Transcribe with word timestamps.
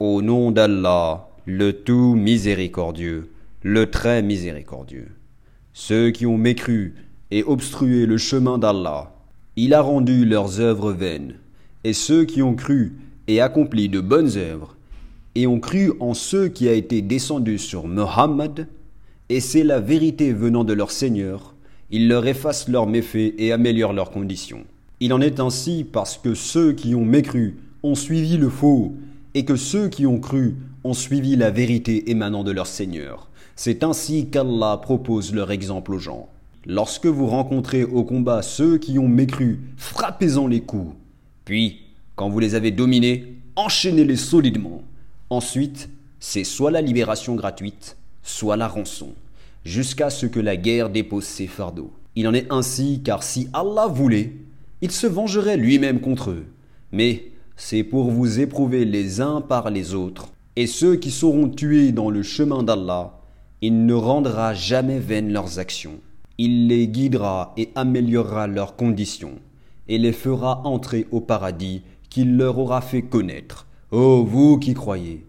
Au 0.00 0.22
nom 0.22 0.50
d'Allah, 0.50 1.28
le 1.44 1.74
tout 1.74 2.14
miséricordieux, 2.14 3.28
le 3.62 3.90
très 3.90 4.22
miséricordieux. 4.22 5.08
Ceux 5.74 6.10
qui 6.10 6.24
ont 6.24 6.38
mécru 6.38 6.94
et 7.30 7.44
obstrué 7.44 8.06
le 8.06 8.16
chemin 8.16 8.56
d'Allah, 8.56 9.12
il 9.56 9.74
a 9.74 9.82
rendu 9.82 10.24
leurs 10.24 10.58
œuvres 10.58 10.92
vaines. 10.92 11.34
Et 11.84 11.92
ceux 11.92 12.24
qui 12.24 12.40
ont 12.40 12.54
cru 12.54 12.94
et 13.28 13.42
accompli 13.42 13.90
de 13.90 14.00
bonnes 14.00 14.38
œuvres, 14.38 14.74
et 15.34 15.46
ont 15.46 15.60
cru 15.60 15.92
en 16.00 16.14
ceux 16.14 16.48
qui 16.48 16.66
a 16.70 16.72
été 16.72 17.02
descendu 17.02 17.58
sur 17.58 17.86
Mohammed, 17.86 18.68
et 19.28 19.40
c'est 19.40 19.64
la 19.64 19.80
vérité 19.80 20.32
venant 20.32 20.64
de 20.64 20.72
leur 20.72 20.92
Seigneur, 20.92 21.54
il 21.90 22.08
leur 22.08 22.26
efface 22.26 22.68
leurs 22.68 22.86
méfaits 22.86 23.34
et 23.36 23.52
améliore 23.52 23.92
leurs 23.92 24.12
conditions. 24.12 24.64
Il 25.00 25.12
en 25.12 25.20
est 25.20 25.40
ainsi 25.40 25.84
parce 25.84 26.16
que 26.16 26.32
ceux 26.32 26.72
qui 26.72 26.94
ont 26.94 27.04
mécru 27.04 27.58
ont 27.82 27.94
suivi 27.94 28.38
le 28.38 28.48
faux, 28.48 28.94
et 29.34 29.44
que 29.44 29.56
ceux 29.56 29.88
qui 29.88 30.06
ont 30.06 30.18
cru 30.18 30.56
ont 30.84 30.94
suivi 30.94 31.36
la 31.36 31.50
vérité 31.50 32.10
émanant 32.10 32.44
de 32.44 32.50
leur 32.50 32.66
Seigneur. 32.66 33.28
C'est 33.56 33.84
ainsi 33.84 34.28
qu'Allah 34.30 34.78
propose 34.82 35.34
leur 35.34 35.50
exemple 35.50 35.92
aux 35.92 35.98
gens. 35.98 36.28
Lorsque 36.66 37.06
vous 37.06 37.26
rencontrez 37.26 37.84
au 37.84 38.04
combat 38.04 38.42
ceux 38.42 38.78
qui 38.78 38.98
ont 38.98 39.08
mécru, 39.08 39.60
frappez-en 39.76 40.46
les 40.46 40.60
coups. 40.60 40.94
Puis, 41.44 41.80
quand 42.16 42.28
vous 42.28 42.38
les 42.38 42.54
avez 42.54 42.70
dominés, 42.70 43.36
enchaînez-les 43.56 44.16
solidement. 44.16 44.82
Ensuite, 45.30 45.88
c'est 46.18 46.44
soit 46.44 46.70
la 46.70 46.80
libération 46.80 47.34
gratuite, 47.34 47.96
soit 48.22 48.56
la 48.56 48.68
rançon, 48.68 49.14
jusqu'à 49.64 50.10
ce 50.10 50.26
que 50.26 50.40
la 50.40 50.56
guerre 50.56 50.90
dépose 50.90 51.24
ses 51.24 51.46
fardeaux. 51.46 51.92
Il 52.16 52.28
en 52.28 52.34
est 52.34 52.50
ainsi 52.50 53.00
car 53.02 53.22
si 53.22 53.48
Allah 53.52 53.86
voulait, 53.86 54.32
il 54.82 54.90
se 54.90 55.06
vengerait 55.06 55.56
lui-même 55.56 56.00
contre 56.00 56.30
eux. 56.30 56.46
Mais 56.92 57.30
c'est 57.60 57.84
pour 57.84 58.10
vous 58.10 58.40
éprouver 58.40 58.86
les 58.86 59.20
uns 59.20 59.42
par 59.42 59.68
les 59.68 59.92
autres. 59.92 60.30
Et 60.56 60.66
ceux 60.66 60.96
qui 60.96 61.10
seront 61.10 61.46
tués 61.46 61.92
dans 61.92 62.08
le 62.08 62.22
chemin 62.22 62.62
d'Allah, 62.62 63.20
il 63.60 63.84
ne 63.84 63.92
rendra 63.92 64.54
jamais 64.54 64.98
vaines 64.98 65.30
leurs 65.30 65.58
actions. 65.58 66.00
Il 66.38 66.68
les 66.68 66.88
guidera 66.88 67.52
et 67.58 67.68
améliorera 67.74 68.46
leurs 68.46 68.76
conditions, 68.76 69.34
et 69.88 69.98
les 69.98 70.12
fera 70.12 70.62
entrer 70.64 71.06
au 71.10 71.20
paradis 71.20 71.82
qu'il 72.08 72.38
leur 72.38 72.58
aura 72.58 72.80
fait 72.80 73.02
connaître 73.02 73.66
Ô 73.90 74.24
vous 74.24 74.58
qui 74.58 74.72
croyez, 74.72 75.26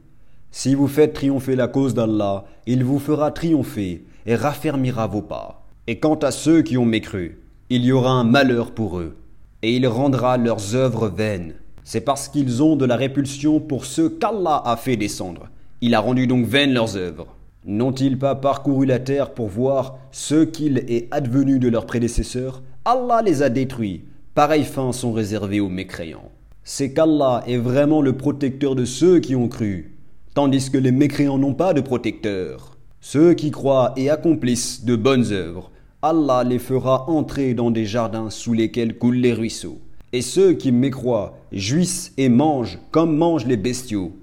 si 0.51 0.73
vous 0.73 0.87
faites 0.87 1.13
triompher 1.13 1.57
la 1.57 1.67
cause 1.67 1.93
d'Allah, 1.93 2.45
il 2.65 2.85
vous 2.85 2.99
fera 2.99 3.31
triompher 3.31 4.05
et 4.25 4.35
raffermira 4.35 5.05
vos 5.05 5.21
pas. 5.21 5.65
Et 5.85 5.99
quant 5.99 6.15
à 6.15 6.31
ceux 6.31 6.61
qui 6.61 6.77
ont 6.77 6.85
mécru, 6.85 7.41
il 7.69 7.83
y 7.83 7.91
aura 7.91 8.11
un 8.11 8.23
malheur 8.23 8.71
pour 8.71 8.99
eux, 8.99 9.17
et 9.63 9.75
il 9.75 9.85
rendra 9.85 10.37
leurs 10.37 10.75
œuvres 10.75 11.09
vaines. 11.09 11.55
C'est 11.83 12.01
parce 12.01 12.27
qu'ils 12.27 12.61
ont 12.61 12.75
de 12.75 12.85
la 12.85 12.95
répulsion 12.95 13.59
pour 13.59 13.85
ceux 13.85 14.09
qu'Allah 14.09 14.61
a 14.65 14.77
fait 14.77 14.97
descendre. 14.97 15.49
Il 15.81 15.95
a 15.95 15.99
rendu 15.99 16.27
donc 16.27 16.45
vaines 16.45 16.73
leurs 16.73 16.95
œuvres. 16.95 17.35
N'ont-ils 17.65 18.17
pas 18.17 18.35
parcouru 18.35 18.85
la 18.85 18.99
terre 18.99 19.33
pour 19.33 19.47
voir 19.47 19.97
ce 20.11 20.43
qu'il 20.43 20.79
est 20.87 21.07
advenu 21.11 21.59
de 21.59 21.69
leurs 21.69 21.85
prédécesseurs? 21.85 22.61
Allah 22.85 23.21
les 23.23 23.43
a 23.43 23.49
détruits. 23.49 24.05
Pareilles 24.33 24.63
fins 24.63 24.91
sont 24.91 25.11
réservées 25.11 25.59
aux 25.59 25.69
mécréants 25.69 26.31
c'est 26.63 26.93
qu'Allah 26.93 27.43
est 27.47 27.57
vraiment 27.57 28.01
le 28.01 28.15
protecteur 28.15 28.75
de 28.75 28.85
ceux 28.85 29.19
qui 29.19 29.35
ont 29.35 29.47
cru, 29.47 29.97
tandis 30.33 30.69
que 30.69 30.77
les 30.77 30.91
mécréants 30.91 31.37
n'ont 31.37 31.53
pas 31.53 31.73
de 31.73 31.81
protecteur. 31.81 32.77
Ceux 32.99 33.33
qui 33.33 33.51
croient 33.51 33.93
et 33.97 34.09
accomplissent 34.09 34.85
de 34.85 34.95
bonnes 34.95 35.31
œuvres, 35.31 35.71
Allah 36.03 36.43
les 36.43 36.59
fera 36.59 37.09
entrer 37.09 37.53
dans 37.53 37.71
des 37.71 37.85
jardins 37.85 38.29
sous 38.29 38.53
lesquels 38.53 38.97
coulent 38.97 39.15
les 39.15 39.33
ruisseaux. 39.33 39.79
Et 40.13 40.21
ceux 40.21 40.53
qui 40.53 40.71
mécroient 40.71 41.37
jouissent 41.51 42.11
et 42.17 42.29
mangent 42.29 42.79
comme 42.91 43.15
mangent 43.15 43.45
les 43.45 43.57
bestiaux, 43.57 44.13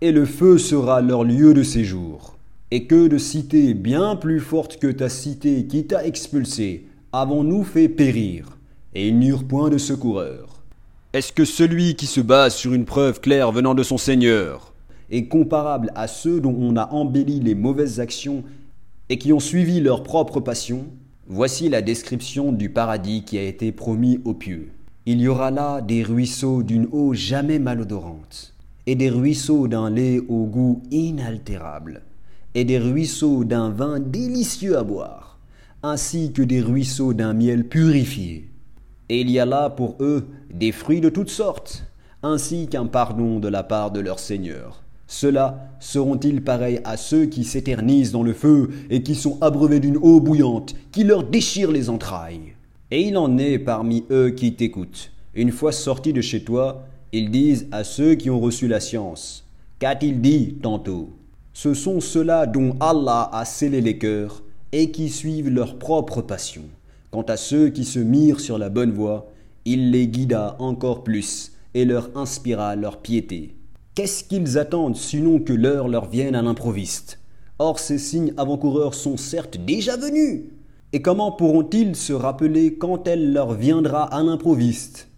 et 0.00 0.12
le 0.12 0.24
feu 0.24 0.58
sera 0.58 1.00
leur 1.00 1.24
lieu 1.24 1.54
de 1.54 1.62
séjour. 1.62 2.36
Et 2.70 2.86
que 2.86 3.06
de 3.06 3.16
cités 3.16 3.74
bien 3.74 4.16
plus 4.16 4.40
fortes 4.40 4.78
que 4.78 4.88
ta 4.88 5.08
cité 5.08 5.66
qui 5.66 5.86
t'a 5.86 6.04
expulsé 6.04 6.86
avons-nous 7.12 7.64
fait 7.64 7.88
périr, 7.88 8.58
et 8.94 9.08
ils 9.08 9.18
n'eurent 9.18 9.44
point 9.44 9.70
de 9.70 9.78
secoureur. 9.78 10.62
Est-ce 11.12 11.32
que 11.32 11.44
celui 11.44 11.94
qui 11.94 12.06
se 12.06 12.20
base 12.20 12.54
sur 12.54 12.74
une 12.74 12.84
preuve 12.84 13.20
claire 13.20 13.52
venant 13.52 13.74
de 13.74 13.82
son 13.82 13.96
Seigneur 13.96 14.74
est 15.10 15.28
comparable 15.28 15.92
à 15.94 16.08
ceux 16.08 16.40
dont 16.40 16.54
on 16.58 16.76
a 16.76 16.92
embelli 16.92 17.40
les 17.40 17.54
mauvaises 17.54 18.00
actions 18.00 18.42
et 19.08 19.16
qui 19.16 19.32
ont 19.32 19.40
suivi 19.40 19.80
leur 19.80 20.02
propre 20.02 20.40
passion? 20.40 20.86
Voici 21.28 21.68
la 21.68 21.80
description 21.80 22.52
du 22.52 22.68
paradis 22.68 23.22
qui 23.24 23.38
a 23.38 23.44
été 23.44 23.72
promis 23.72 24.20
aux 24.24 24.34
pieux. 24.34 24.68
Il 25.08 25.20
y 25.20 25.28
aura 25.28 25.52
là 25.52 25.82
des 25.82 26.02
ruisseaux 26.02 26.64
d'une 26.64 26.88
eau 26.90 27.14
jamais 27.14 27.60
malodorante, 27.60 28.52
et 28.86 28.96
des 28.96 29.08
ruisseaux 29.08 29.68
d'un 29.68 29.88
lait 29.88 30.18
au 30.28 30.46
goût 30.46 30.82
inaltérable, 30.90 32.02
et 32.56 32.64
des 32.64 32.80
ruisseaux 32.80 33.44
d'un 33.44 33.70
vin 33.70 34.00
délicieux 34.00 34.76
à 34.76 34.82
boire, 34.82 35.38
ainsi 35.84 36.32
que 36.32 36.42
des 36.42 36.60
ruisseaux 36.60 37.12
d'un 37.12 37.34
miel 37.34 37.68
purifié. 37.68 38.50
Et 39.08 39.20
il 39.20 39.30
y 39.30 39.38
a 39.38 39.46
là 39.46 39.70
pour 39.70 39.94
eux 40.00 40.26
des 40.52 40.72
fruits 40.72 41.00
de 41.00 41.08
toutes 41.08 41.30
sortes, 41.30 41.84
ainsi 42.24 42.66
qu'un 42.66 42.86
pardon 42.86 43.38
de 43.38 43.46
la 43.46 43.62
part 43.62 43.92
de 43.92 44.00
leur 44.00 44.18
Seigneur. 44.18 44.82
Ceux-là 45.06 45.68
seront-ils 45.78 46.42
pareils 46.42 46.80
à 46.82 46.96
ceux 46.96 47.26
qui 47.26 47.44
s'éternisent 47.44 48.10
dans 48.10 48.24
le 48.24 48.32
feu 48.32 48.70
et 48.90 49.04
qui 49.04 49.14
sont 49.14 49.38
abreuvés 49.40 49.78
d'une 49.78 49.98
eau 49.98 50.18
bouillante 50.18 50.74
qui 50.90 51.04
leur 51.04 51.22
déchire 51.22 51.70
les 51.70 51.90
entrailles? 51.90 52.55
Et 52.90 53.02
il 53.02 53.16
en 53.16 53.36
est 53.36 53.58
parmi 53.58 54.04
eux 54.10 54.30
qui 54.30 54.54
t'écoutent. 54.54 55.10
Une 55.34 55.50
fois 55.50 55.72
sortis 55.72 56.12
de 56.12 56.20
chez 56.20 56.44
toi, 56.44 56.86
ils 57.12 57.30
disent 57.30 57.66
à 57.72 57.82
ceux 57.82 58.14
qui 58.14 58.30
ont 58.30 58.38
reçu 58.38 58.68
la 58.68 58.78
science 58.78 59.44
Qu'a-t-il 59.80 60.20
dit 60.20 60.54
tantôt? 60.62 61.10
Ce 61.52 61.74
sont 61.74 62.00
ceux-là 62.00 62.46
dont 62.46 62.76
Allah 62.78 63.28
a 63.32 63.44
scellé 63.44 63.80
les 63.80 63.98
cœurs 63.98 64.42
et 64.70 64.90
qui 64.92 65.08
suivent 65.08 65.48
leur 65.48 65.78
propre 65.78 66.22
passion. 66.22 66.62
Quant 67.10 67.22
à 67.22 67.36
ceux 67.36 67.70
qui 67.70 67.84
se 67.84 67.98
mirent 67.98 68.40
sur 68.40 68.56
la 68.56 68.68
bonne 68.68 68.92
voie, 68.92 69.32
il 69.64 69.90
les 69.90 70.06
guida 70.06 70.54
encore 70.60 71.02
plus 71.02 71.52
et 71.74 71.84
leur 71.84 72.10
inspira 72.16 72.76
leur 72.76 72.98
piété. 72.98 73.54
Qu'est-ce 73.96 74.22
qu'ils 74.22 74.58
attendent 74.58 74.96
sinon 74.96 75.40
que 75.40 75.52
l'heure 75.52 75.88
leur 75.88 76.08
vienne 76.08 76.36
à 76.36 76.42
l'improviste? 76.42 77.18
Or 77.58 77.78
ces 77.78 77.98
signes 77.98 78.34
avant-coureurs 78.36 78.94
sont 78.94 79.16
certes 79.16 79.56
déjà 79.56 79.96
venus. 79.96 80.44
Et 80.92 81.02
comment 81.02 81.32
pourront-ils 81.32 81.96
se 81.96 82.12
rappeler 82.12 82.74
quand 82.74 83.06
elle 83.08 83.32
leur 83.32 83.54
viendra 83.54 84.04
à 84.04 84.22
l'improviste? 84.22 85.08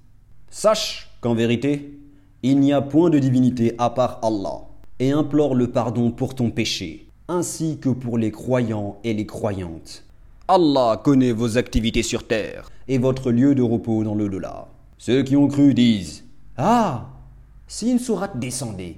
Sache 0.50 1.10
qu'en 1.20 1.34
vérité, 1.34 1.98
il 2.42 2.58
n'y 2.60 2.72
a 2.72 2.80
point 2.80 3.10
de 3.10 3.18
divinité 3.18 3.74
à 3.78 3.90
part 3.90 4.20
Allah, 4.22 4.62
et 4.98 5.10
implore 5.10 5.54
le 5.54 5.70
pardon 5.70 6.10
pour 6.10 6.34
ton 6.34 6.50
péché, 6.50 7.08
ainsi 7.28 7.78
que 7.78 7.90
pour 7.90 8.16
les 8.16 8.30
croyants 8.30 8.98
et 9.04 9.12
les 9.12 9.26
croyantes. 9.26 10.04
Allah 10.48 11.00
connaît 11.04 11.32
vos 11.32 11.58
activités 11.58 12.02
sur 12.02 12.26
terre 12.26 12.70
et 12.88 12.96
votre 12.96 13.30
lieu 13.30 13.54
de 13.54 13.62
repos 13.62 14.02
dans 14.04 14.14
le 14.14 14.28
delà. 14.28 14.68
Ceux 14.96 15.22
qui 15.22 15.36
ont 15.36 15.48
cru 15.48 15.74
disent 15.74 16.24
Ah 16.56 17.10
Si 17.66 17.90
une 17.90 17.98
sourate 17.98 18.38
descendait. 18.38 18.96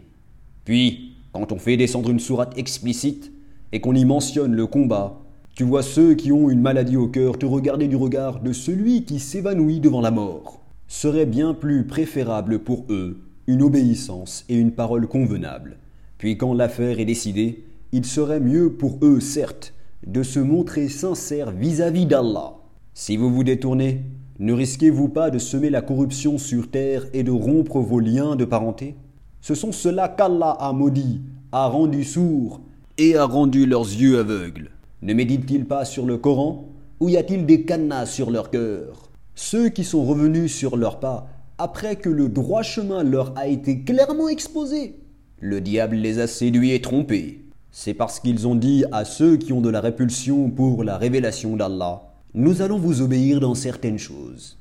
Puis, 0.64 1.16
quand 1.32 1.50
on 1.50 1.58
fait 1.58 1.76
descendre 1.76 2.10
une 2.10 2.20
sourate 2.20 2.56
explicite 2.56 3.32
et 3.72 3.81
qu'on 3.81 3.94
y 3.94 4.04
mentionne 4.04 4.54
le 4.54 4.66
combat, 4.66 5.19
tu 5.60 5.66
vois 5.66 5.82
ceux 5.82 6.15
qui 6.15 6.32
ont 6.32 6.48
une 6.48 6.62
maladie 6.62 6.97
au 6.97 7.06
cœur 7.06 7.38
te 7.38 7.44
regarder 7.44 7.87
du 7.87 7.94
regard 7.94 8.41
de 8.41 8.50
celui 8.50 9.04
qui 9.04 9.19
s'évanouit 9.21 9.78
devant 9.78 10.00
la 10.00 10.10
mort. 10.10 10.62
Serait 10.88 11.26
bien 11.26 11.53
plus 11.53 11.87
préférable 11.87 12.60
pour 12.60 12.87
eux 12.88 13.19
une 13.47 13.60
obéissance 13.60 14.47
et 14.49 14.54
une 14.54 14.72
parole 14.72 15.06
convenable. 15.06 15.76
Puis 16.16 16.38
quand 16.38 16.54
l'affaire 16.54 16.99
est 16.99 17.04
décidée, 17.04 17.66
il 17.93 18.06
serait 18.06 18.41
mieux 18.41 18.72
pour 18.72 19.00
eux, 19.03 19.20
certes, 19.20 19.75
de 20.06 20.22
se 20.22 20.41
montrer 20.41 20.88
sincère 20.88 21.50
vis-à-vis 21.50 22.06
d'Allah. 22.06 22.54
Si 22.94 23.19
vous 23.19 23.28
vous 23.31 23.44
détournez, 23.44 24.00
ne 24.38 24.54
risquez-vous 24.54 25.10
pas 25.10 25.28
de 25.28 25.38
semer 25.38 25.69
la 25.69 25.82
corruption 25.82 26.38
sur 26.38 26.70
terre 26.70 27.04
et 27.12 27.22
de 27.22 27.32
rompre 27.32 27.81
vos 27.81 28.00
liens 28.00 28.34
de 28.34 28.47
parenté? 28.47 28.97
Ce 29.43 29.54
sont 29.54 29.72
ceux-là 29.72 30.09
qu'Allah 30.09 30.56
a 30.59 30.72
maudit, 30.72 31.20
a 31.52 31.67
rendu 31.67 32.02
sourds 32.02 32.62
et 32.96 33.14
a 33.14 33.26
rendu 33.26 33.67
leurs 33.67 33.82
yeux 33.82 34.19
aveugles. 34.19 34.70
Ne 35.02 35.14
méditent-ils 35.14 35.64
pas 35.64 35.85
sur 35.85 36.05
le 36.05 36.19
Coran 36.19 36.69
Ou 37.00 37.08
y 37.08 37.17
a-t-il 37.17 37.47
des 37.47 37.64
cadenas 37.64 38.06
sur 38.06 38.31
leur 38.31 38.50
cœur? 38.50 39.08
Ceux 39.35 39.70
qui 39.70 39.85
sont 39.85 40.05
revenus 40.05 40.55
sur 40.55 40.76
leurs 40.76 41.00
pas 41.00 41.29
après 41.61 41.97
que 41.97 42.08
le 42.08 42.29
droit 42.29 42.62
chemin 42.62 43.02
leur 43.02 43.37
a 43.37 43.47
été 43.47 43.82
clairement 43.82 44.29
exposé. 44.29 44.97
Le 45.41 45.61
diable 45.61 45.97
les 45.97 46.19
a 46.19 46.26
séduits 46.26 46.73
et 46.73 46.81
trompés. 46.81 47.44
C'est 47.70 47.93
parce 47.93 48.19
qu'ils 48.19 48.49
ont 48.49 48.55
dit 48.55 48.85
à 48.93 49.05
ceux 49.05 49.37
qui 49.37 49.52
ont 49.52 49.61
de 49.61 49.69
la 49.69 49.82
répulsion 49.82 50.50
pour 50.50 50.85
la 50.85 50.97
révélation 50.97 51.56
d'Allah, 51.56 52.02
nous 52.32 52.62
allons 52.62 52.79
vous 52.79 53.02
obéir 53.02 53.41
dans 53.41 53.55
certaines 53.55 53.99
choses. 53.99 54.58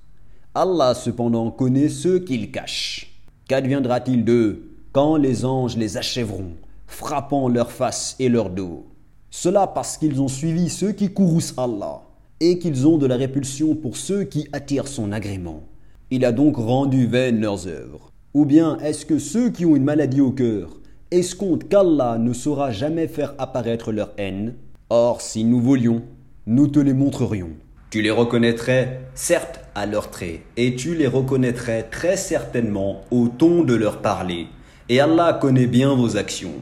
Allah 0.53 0.93
cependant 0.93 1.51
connaît 1.51 1.89
ceux 1.89 2.19
qu'ils 2.19 2.51
cachent. 2.51 3.21
Qu'adviendra-t-il 3.47 4.25
d'eux 4.25 4.71
quand 4.91 5.15
les 5.15 5.45
anges 5.45 5.77
les 5.77 5.95
achèveront, 5.95 6.51
frappant 6.85 7.47
leur 7.47 7.71
face 7.71 8.15
et 8.19 8.27
leur 8.27 8.49
dos? 8.49 8.85
Cela 9.31 9.67
parce 9.67 9.97
qu'ils 9.97 10.21
ont 10.21 10.27
suivi 10.27 10.69
ceux 10.69 10.91
qui 10.91 11.13
courroucent 11.13 11.53
Allah, 11.57 12.01
et 12.39 12.57
qu'ils 12.57 12.87
ont 12.87 12.97
de 12.97 13.05
la 13.05 13.15
répulsion 13.15 13.75
pour 13.75 13.97
ceux 13.97 14.23
qui 14.23 14.47
attirent 14.53 14.87
son 14.87 15.11
agrément. 15.11 15.63
Il 16.09 16.25
a 16.25 16.31
donc 16.31 16.57
rendu 16.57 17.05
vaines 17.05 17.41
leurs 17.41 17.67
œuvres. 17.67 18.11
Ou 18.33 18.45
bien 18.45 18.77
est-ce 18.79 19.05
que 19.05 19.19
ceux 19.19 19.49
qui 19.49 19.65
ont 19.65 19.75
une 19.75 19.83
maladie 19.83 20.21
au 20.21 20.31
cœur 20.31 20.69
escomptent 21.11 21.67
qu'Allah 21.67 22.17
ne 22.17 22.33
saura 22.33 22.71
jamais 22.71 23.07
faire 23.07 23.35
apparaître 23.37 23.91
leur 23.91 24.11
haine? 24.17 24.55
Or, 24.89 25.21
si 25.21 25.43
nous 25.43 25.61
voulions, 25.61 26.01
nous 26.47 26.67
te 26.67 26.79
les 26.79 26.93
montrerions. 26.93 27.51
Tu 27.91 28.01
les 28.01 28.11
reconnaîtrais, 28.11 29.01
certes, 29.15 29.59
à 29.75 29.85
leurs 29.85 30.09
traits, 30.09 30.41
et 30.57 30.75
tu 30.75 30.95
les 30.95 31.07
reconnaîtrais 31.07 31.83
très 31.83 32.17
certainement 32.17 33.01
au 33.11 33.27
ton 33.27 33.63
de 33.63 33.75
leur 33.75 34.01
parler. 34.01 34.47
Et 34.89 34.99
Allah 34.99 35.37
connaît 35.39 35.67
bien 35.67 35.93
vos 35.95 36.17
actions. 36.17 36.53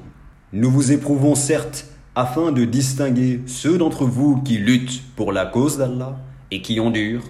Nous 0.54 0.72
vous 0.72 0.92
éprouvons 0.92 1.36
certes 1.36 1.86
afin 2.18 2.52
de 2.52 2.66
distinguer 2.66 3.42
ceux 3.46 3.78
d'entre 3.78 4.06
vous 4.06 4.42
qui 4.42 4.58
luttent 4.58 5.04
pour 5.16 5.32
la 5.32 5.46
cause 5.46 5.78
d'Allah 5.78 6.18
et 6.50 6.64
qui 6.64 6.80
endurent, 6.80 7.22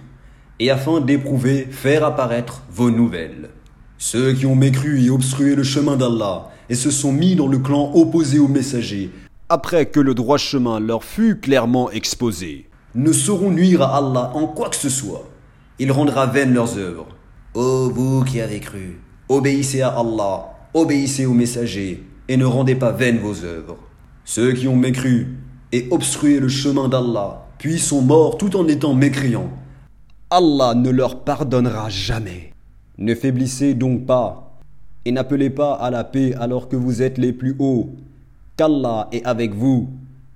et 0.62 0.72
afin 0.72 1.02
d'éprouver, 1.02 1.68
faire 1.70 2.06
apparaître 2.06 2.64
vos 2.72 2.90
nouvelles. 2.90 3.50
Ceux 3.98 4.32
qui 4.32 4.46
ont 4.46 4.56
mécru 4.56 5.04
et 5.04 5.10
obstrué 5.10 5.56
le 5.56 5.64
chemin 5.64 5.98
d'Allah 5.98 6.52
et 6.70 6.76
se 6.76 6.90
sont 6.90 7.12
mis 7.12 7.36
dans 7.36 7.50
le 7.50 7.58
clan 7.58 7.92
opposé 7.96 8.40
au 8.40 8.48
messager, 8.48 9.12
après 9.50 9.88
que 9.88 10.00
le 10.00 10.14
droit 10.14 10.38
chemin 10.38 10.80
leur 10.80 11.04
fut 11.04 11.38
clairement 11.38 11.92
exposé, 11.92 12.70
ne 12.96 13.12
sauront 13.12 13.52
nuire 13.52 13.82
à 13.82 13.98
Allah 13.98 14.32
en 14.36 14.48
quoi 14.48 14.70
que 14.70 14.78
ce 14.78 14.90
soit. 14.90 15.28
Il 15.80 15.92
rendra 15.92 16.28
vaines 16.28 16.54
leurs 16.54 16.78
œuvres. 16.78 17.08
Ô 17.56 17.90
vous 17.90 18.24
qui 18.24 18.40
avez 18.40 18.62
cru, 18.62 19.02
obéissez 19.28 19.82
à 19.82 19.90
Allah, 19.90 20.46
obéissez 20.74 21.26
au 21.26 21.34
messager, 21.34 22.06
et 22.30 22.38
ne 22.38 22.46
rendez 22.46 22.76
pas 22.76 22.94
vaines 22.94 23.20
vos 23.20 23.44
œuvres. 23.44 23.78
Ceux 24.30 24.52
qui 24.52 24.68
ont 24.68 24.76
mécru 24.76 25.38
et 25.72 25.88
obstrué 25.90 26.42
le 26.42 26.50
chemin 26.50 26.90
d'Allah, 26.90 27.46
puis 27.60 27.80
sont 27.80 28.02
morts 28.02 28.38
tout 28.38 28.58
en 28.58 28.68
étant 28.68 28.94
mécréants, 28.94 29.50
Allah 30.30 30.74
ne 30.76 30.90
leur 30.90 31.22
pardonnera 31.22 31.88
jamais. 31.88 32.52
Ne 32.98 33.16
faiblissez 33.16 33.74
donc 33.74 34.06
pas, 34.06 34.60
et 35.06 35.14
n'appelez 35.14 35.50
pas 35.50 35.76
à 35.76 35.90
la 35.92 36.04
paix 36.04 36.34
alors 36.34 36.68
que 36.68 36.76
vous 36.76 37.02
êtes 37.02 37.18
les 37.18 37.32
plus 37.32 37.56
hauts, 37.58 37.92
qu'Allah 38.58 39.08
est 39.14 39.24
avec 39.24 39.54
vous, 39.54 39.88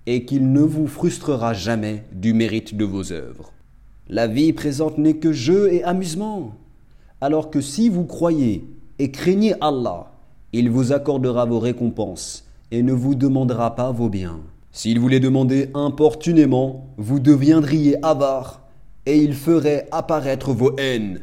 et 0.05 0.23
qu'il 0.23 0.53
ne 0.53 0.61
vous 0.61 0.87
frustrera 0.87 1.53
jamais 1.53 2.05
du 2.13 2.33
mérite 2.33 2.77
de 2.77 2.85
vos 2.85 3.11
œuvres. 3.11 3.51
La 4.07 4.25
vie 4.25 4.53
présente 4.53 4.99
n'est 4.99 5.17
que 5.17 5.33
jeu 5.33 5.73
et 5.73 5.83
amusement, 5.83 6.55
alors 7.19 7.51
que 7.51 7.59
si 7.59 7.89
vous 7.89 8.05
croyez 8.05 8.65
et 8.99 9.11
craignez 9.11 9.53
Allah, 9.59 10.13
il 10.53 10.69
vous 10.69 10.93
accordera 10.93 11.43
vos 11.43 11.59
récompenses 11.59 12.45
et 12.71 12.83
ne 12.83 12.93
vous 12.93 13.15
demandera 13.15 13.75
pas 13.75 13.91
vos 13.91 14.09
biens. 14.09 14.39
S'il 14.71 14.99
vous 14.99 15.09
les 15.09 15.19
demandait 15.19 15.69
importunément, 15.73 16.93
vous 16.97 17.19
deviendriez 17.19 18.03
avare 18.03 18.61
et 19.05 19.17
il 19.17 19.33
ferait 19.33 19.87
apparaître 19.91 20.53
vos 20.53 20.75
haines. 20.77 21.21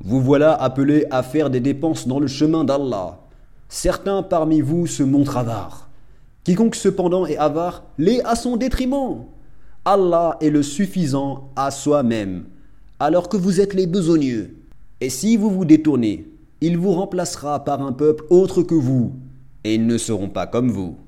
Vous 0.00 0.20
voilà 0.20 0.54
appelés 0.54 1.06
à 1.10 1.22
faire 1.22 1.50
des 1.50 1.60
dépenses 1.60 2.08
dans 2.08 2.18
le 2.18 2.26
chemin 2.26 2.64
d'Allah. 2.64 3.20
Certains 3.68 4.22
parmi 4.22 4.60
vous 4.60 4.86
se 4.86 5.02
montrent 5.02 5.36
avares. 5.36 5.88
Quiconque 6.44 6.74
cependant 6.74 7.26
est 7.26 7.36
avare 7.36 7.84
l'est 7.98 8.24
à 8.24 8.34
son 8.34 8.56
détriment. 8.56 9.26
Allah 9.84 10.36
est 10.40 10.50
le 10.50 10.62
suffisant 10.62 11.50
à 11.56 11.70
soi-même, 11.70 12.46
alors 12.98 13.28
que 13.28 13.36
vous 13.36 13.60
êtes 13.60 13.74
les 13.74 13.86
besogneux. 13.86 14.56
Et 15.00 15.10
si 15.10 15.36
vous 15.36 15.50
vous 15.50 15.64
détournez, 15.64 16.26
il 16.60 16.76
vous 16.76 16.92
remplacera 16.92 17.64
par 17.64 17.82
un 17.82 17.92
peuple 17.92 18.24
autre 18.30 18.62
que 18.62 18.74
vous, 18.74 19.12
et 19.64 19.74
ils 19.74 19.86
ne 19.86 19.98
seront 19.98 20.28
pas 20.28 20.46
comme 20.46 20.70
vous. 20.70 21.07